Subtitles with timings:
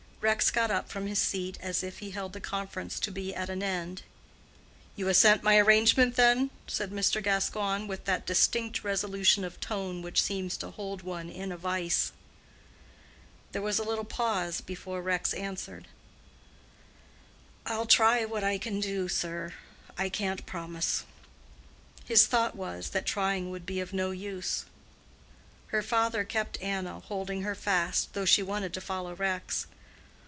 [0.23, 3.49] Rex got up from his seat, as if he held the conference to be at
[3.49, 4.03] an end.
[4.95, 7.23] "You assent to my arrangement, then?" said Mr.
[7.23, 12.11] Gascoigne, with that distinct resolution of tone which seems to hold one in a vise.
[13.51, 15.87] There was a little pause before Rex answered,
[17.65, 19.55] "I'll try what I can do, sir.
[19.97, 21.03] I can't promise."
[22.05, 24.65] His thought was, that trying would be of no use.
[25.69, 29.65] Her father kept Anna, holding her fast, though she wanted to follow Rex.